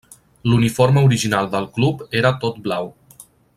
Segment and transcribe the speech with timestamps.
[0.51, 2.93] L'uniforme original del club era tot blau.